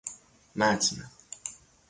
متن 0.55 1.05